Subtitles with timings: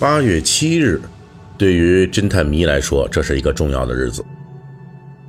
[0.00, 1.00] 八月七日，
[1.56, 4.24] 对于侦探迷来说，这是一个重要的日子，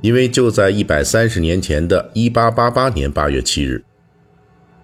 [0.00, 3.82] 因为就在一百三十年前的一八八八年八月七日，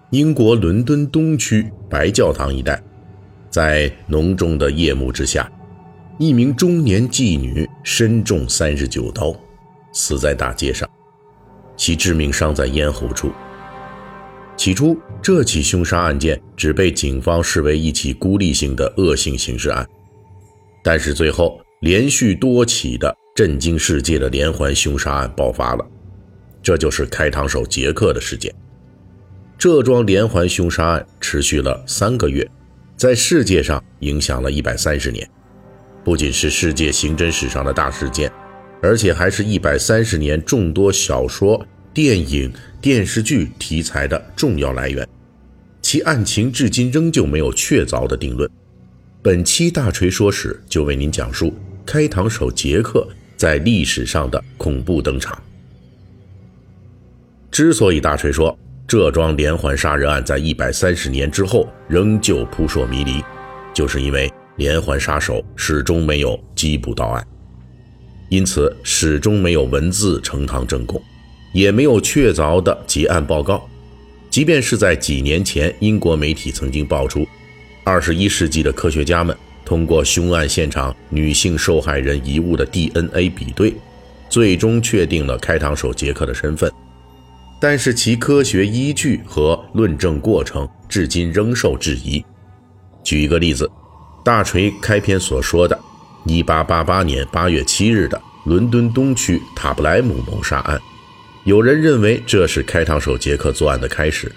[0.09, 2.83] 英国伦敦东区白教堂一带，
[3.49, 5.49] 在浓重的夜幕之下，
[6.19, 9.33] 一名中年妓女身中三十九刀，
[9.93, 10.89] 死在大街上，
[11.77, 13.31] 其致命伤在咽喉处。
[14.57, 19.87] 起初，这起凶杀案件只被警方视为一起孤立性的恶性刑事案，
[20.83, 25.85] 但是最后连续多起的震惊世界的连环凶杀案爆发了，
[26.63, 28.51] 这就是开膛手杰克的事件。
[29.59, 32.49] 这桩连环凶杀案持续了三个月，
[32.95, 35.29] 在世界上影响了一百三十年，
[36.03, 38.31] 不仅是世界刑侦史上的大事件，
[38.81, 41.63] 而且还是一百三十年众多小说。
[41.93, 42.53] 电影、
[42.87, 45.05] 电视剧题材的重要来源，
[45.81, 48.49] 其案情至今仍旧没有确凿的定论。
[49.21, 51.53] 本期大锤说史就为您讲述
[51.85, 55.37] 开膛手杰克在历史上的恐怖登场。
[57.51, 63.21] 之所以大锤说这桩连环杀人案在一百三十年之后仍旧扑朔迷离，
[63.73, 67.27] 就是因为连环杀手始终没有缉捕到案，
[68.29, 71.03] 因此始终没有文字呈堂证供。
[71.57, 73.67] 也没有确凿的结案报告，
[74.29, 77.27] 即便是在几年前，英国媒体曾经爆出，
[77.83, 79.35] 二十一世纪的科学家们
[79.65, 83.73] 通过凶案现场女性受害人遗物的 DNA 比对，
[84.29, 86.71] 最终确定了开膛手杰克的身份，
[87.59, 92.23] 但是其科学依据和论证过程至今仍受质疑。
[93.03, 93.67] 举一个例子，
[94.23, 95.75] 大锤开篇所说的
[96.27, 100.79] 1888年8月7日的伦敦东区塔布莱姆谋杀案。
[101.47, 104.29] 有人认为这是开膛手杰克作案的开始，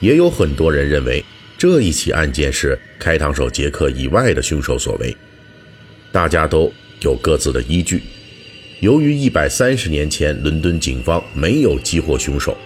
[0.00, 1.22] 也有很多人认为
[1.58, 5.14] 这一起案件是开膛手杰克以外的凶手所为。
[6.10, 8.02] 大家都有各自的依据。
[8.80, 12.56] 由于一百三十年前伦敦警方没有缉获凶手，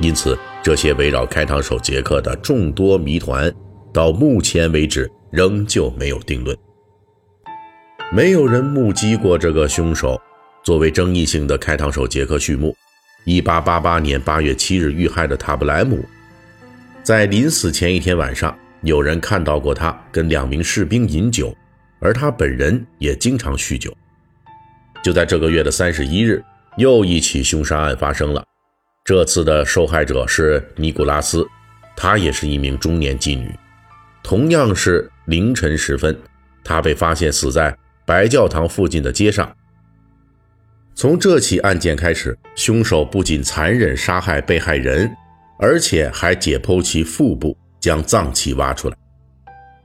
[0.00, 3.54] 因此这些围绕开膛手杰克的众多谜团，
[3.92, 6.56] 到目前为止仍旧没有定论。
[8.10, 10.18] 没有人目击过这个凶手。
[10.64, 12.74] 作为争议性的开膛手杰克序幕。
[13.24, 16.04] 一八八八年八月七日遇害的塔布莱姆，
[17.02, 21.56] 在临死前一天晚上，有人看到过他跟两名士兵饮酒，
[22.00, 23.96] 而他本人也经常酗酒。
[25.02, 26.42] 就在这个月的三十一日，
[26.76, 28.44] 又一起凶杀案发生了。
[29.04, 31.46] 这次的受害者是尼古拉斯，
[31.96, 33.50] 她也是一名中年妓女。
[34.22, 36.18] 同样是凌晨时分，
[36.62, 37.74] 她被发现死在
[38.06, 39.54] 白教堂附近的街上。
[40.96, 45.10] 从这起案件开始，凶手不仅残忍杀害被害人，
[45.58, 48.96] 而且还解剖其腹部，将脏器挖出来。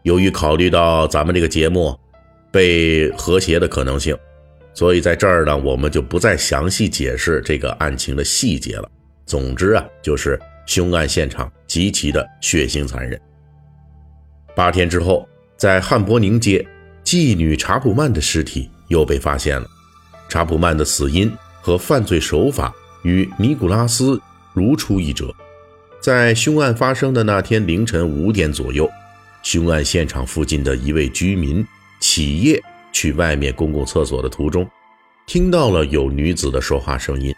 [0.04, 1.98] 由于考虑到咱们这个节目
[2.52, 4.16] 被和谐的可能性，
[4.74, 8.88] 所以在这儿呢，我们就不再详细解释这个案情的细节了。
[9.26, 13.20] 总之啊，就是凶案现场极其的血腥残忍。
[14.56, 15.28] 八天之后，
[15.58, 16.66] 在汉伯宁街，
[17.04, 19.68] 妓女查普曼的尸体又被发现了。
[20.30, 21.30] 查普曼的死因
[21.60, 24.22] 和犯罪手法与尼古拉斯
[24.54, 25.34] 如出一辙。
[26.00, 28.90] 在凶案发生的那天凌晨五点左右，
[29.44, 31.66] 凶案现场附近的一位居民
[32.00, 32.64] 起夜
[32.94, 34.66] 去外面公共厕所的途中，
[35.26, 37.36] 听到了有女子的说话声音，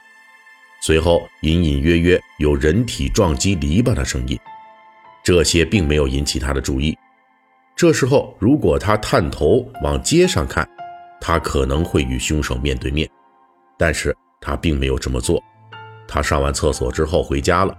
[0.84, 4.38] 随后隐隐约约有人体撞击篱笆的声音，
[5.23, 6.96] 这些并没有引起他的注意。
[7.75, 10.69] 这时候，如果他探头往街上看，
[11.22, 13.08] 他可能会与凶手面对面，
[13.78, 15.42] 但是他并没有这么做。
[16.08, 17.74] 他上完厕所之后回家了，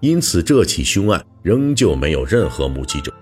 [0.00, 3.12] 因此这起凶案仍旧没有任何目击者。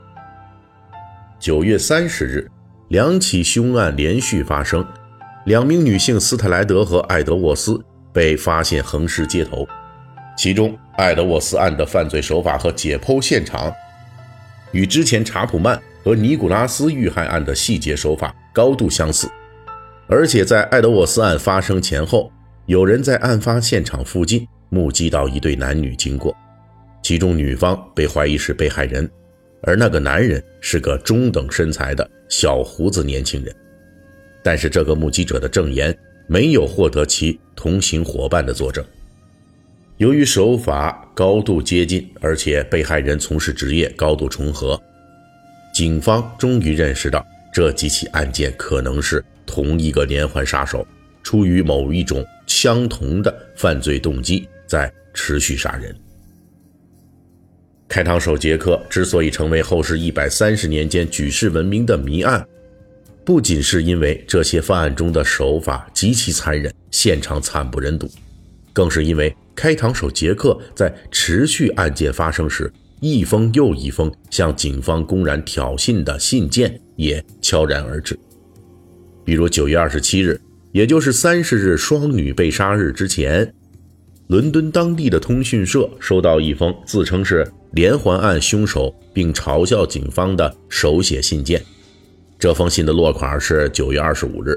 [1.41, 2.51] 九月三十日，
[2.89, 4.87] 两起凶案连续发生，
[5.47, 7.83] 两名女性斯特莱德和艾德沃斯
[8.13, 9.67] 被发现横尸街头，
[10.37, 13.73] 其中艾德沃斯案的犯罪手法和解剖现场
[14.73, 19.29] 与之前查普曼和尼古拉斯遇害案的细节手法高度相似。
[20.07, 22.31] 而且在艾德沃斯案发生前后，
[22.67, 26.37] 有人在案发现场附近目击到一对男女经过，
[27.03, 29.11] 其中女方被怀疑是被害人，
[29.63, 33.55] 而那个男人是个中等身材的小胡子年轻人。
[34.43, 35.97] 但是这个目击者的证言
[36.27, 38.85] 没有获得其同行伙伴的作证。
[39.97, 44.79] 由于手法高度接近，而且被害人从事职业高度重合，
[45.73, 49.25] 警方终于认识到这几起案件可能是。
[49.55, 50.85] 同一个连环杀手，
[51.23, 55.95] 出于某一种相同的犯罪动机，在持续杀人。
[57.87, 62.45] 开膛手杰克之所以成为后世一百三十年间举世闻名的谜案，
[63.25, 68.11] 不仅是因为这些犯案中的手法极其残忍，现场惨不忍睹，
[68.73, 78.19] 更是因为开膛手杰克在持续案件发生时，一封又一封向警方公然挑衅的信件也悄然而至。
[79.25, 80.41] 比如九月二十七日，
[80.73, 83.55] 也就是三十日双女被杀日之前，
[84.27, 91.63] 伦敦当地的通讯社收到一封自称是连环案凶手并嘲笑警方的手写信件。
[92.39, 94.57] 这封信的落款是九月二十五日。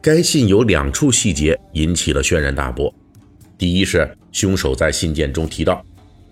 [0.00, 2.92] 该信有两处细节引起了轩然大波。
[3.58, 5.84] 第一是凶手在信件中提到，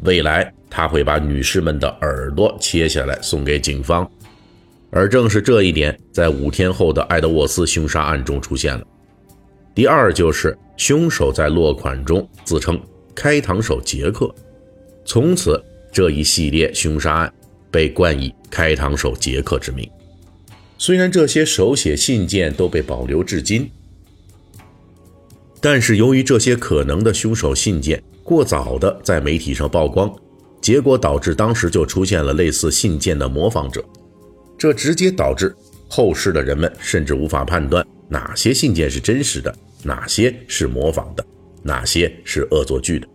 [0.05, 4.11] 未来他会把女士们的耳朵切下来送给警方，
[4.91, 8.87] 而正是这一点在五天后的爱德沃斯凶杀案中出现了。
[9.75, 12.81] 第二就是凶手在落款中自称
[13.15, 14.35] “开膛手杰克”，
[15.05, 15.63] 从此
[15.93, 17.33] 这一系列凶杀案
[17.71, 19.89] 被冠以“开膛手杰克”之名。
[20.79, 23.71] 虽然这些手写信件都被保留至今，
[25.61, 30.13] 但是由于这些可能的凶手信件过早的在媒体上曝光，
[30.61, 33.85] 结果导致当时就出现了类似信件的模仿者，
[34.59, 35.55] 这直接导致
[35.89, 41.25] 后世的人们甚至无法判断哪些信件是真实的，哪些是模仿的，
[41.63, 43.07] 哪些是恶作剧的。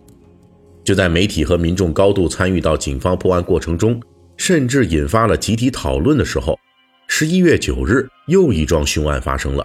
[0.84, 4.02] 就在媒体和民众高度参与到警方破案过程中，
[4.38, 6.58] 甚至引发了集体讨论的时候。
[7.08, 9.64] 十一月九日，又一桩凶案发生了。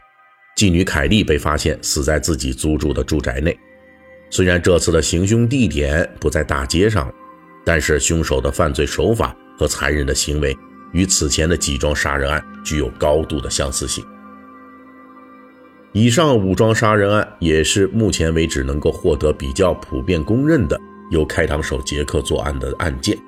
[0.56, 3.56] 妓女凯莉被发现死在自己租住的住宅内。
[4.28, 7.12] 虽然这次的行凶地点不在大街上，
[7.64, 10.54] 但是凶手的犯罪手法和残忍的行为
[10.92, 14.04] 与此前的几桩杀人案具有高度的相似性。
[15.92, 20.78] 以上五桩杀人案也是目前为止能够获得比较普遍公认的
[21.10, 23.18] 由开膛手杰克作案的案件。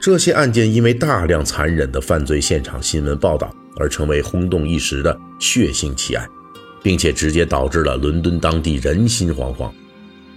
[0.00, 6.28] 这些案件因为大量残忍的犯罪现场新闻报道而成为轰动一时的血腥奇案，
[6.82, 9.70] 并且直接导致了伦敦当地人心惶惶。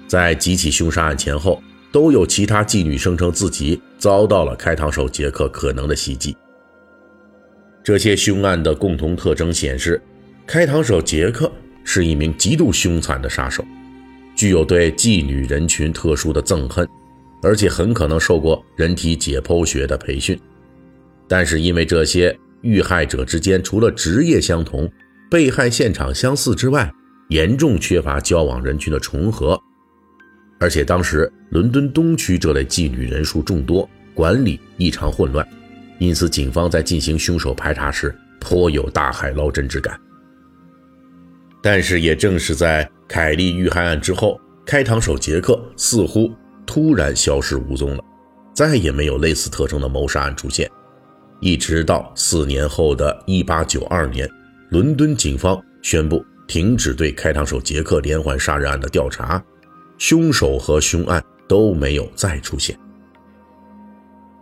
[0.07, 1.61] 在几起凶杀案前后，
[1.95, 6.35] 都有其他妓女声称自己遭到了开膛手杰克可能的袭击。
[7.81, 10.01] 这些凶案的共同特征显示，
[10.45, 11.49] 开膛手杰克
[11.85, 13.63] 是一名极度凶残的杀手，
[14.35, 16.85] 具有对妓女人群特殊的憎恨。
[17.41, 20.37] 而且很可能受过人体解剖学的培训，
[21.29, 24.91] 但是因为这些遇害者之间除了职业相同、
[25.31, 26.91] 被害现场相似之外，
[27.29, 29.57] 严重缺乏交往人群的重合，
[30.59, 35.47] 而且当时伦敦东区这类妓女人数众多，管理异常混乱，
[35.99, 39.99] 因此警方在进行凶手排查时颇有大海捞针之感。
[41.61, 46.31] 但是也正是在凯利遇害案之后，开膛手杰克似乎。
[46.67, 48.03] 突然消失无踪了，
[48.51, 50.67] 再也没有类似特征的谋杀案出现。
[51.39, 54.27] 一直到四年后的1892年，
[54.71, 59.41] 伦敦警方宣布停止对开膛手杰克连环杀人案的调查，
[59.97, 62.77] 凶手和凶案都没有再出现。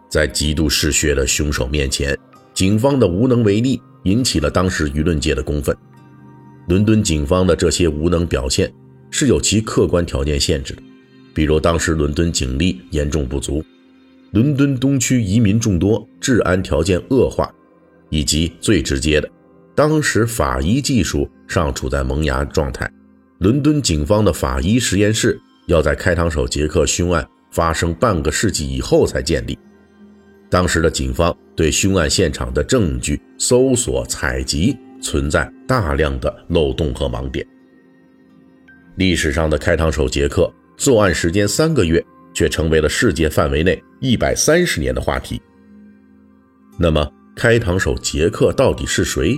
[0.10, 2.18] 在极度嗜血的凶手面前，
[2.54, 5.76] 警方的无能为力引起了当时舆论界的公愤。
[6.68, 8.72] 伦敦警方的这些无能表现
[9.12, 10.84] 是有其客观条件限制的。
[11.34, 13.64] 比如，当时伦敦警力严重不足，
[14.32, 17.52] 伦敦东区移民众多，治安条件恶化，
[18.10, 19.28] 以及最直接的，
[19.74, 22.88] 当时法医技术尚处在萌芽状态。
[23.40, 29.58] 伦敦警方的法医实验室要在开膛手杰克凶案发生半个世纪以后才建立。
[30.50, 37.46] 当时的警方对凶案现场的证据搜索采集存在大量的漏洞和盲点。
[38.96, 40.52] 历史上的开膛手杰克。
[40.76, 42.04] 作案时间三个月，
[42.34, 45.40] 却成为了世界范围内一百三十年的话题。
[46.80, 49.38] 那么，开膛手杰克到底是谁？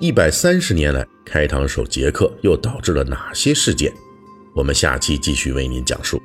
[0.00, 3.92] 一百三十年来，开膛手杰克又导致了哪些事件？
[4.56, 6.18] 我们下期继续为您讲述。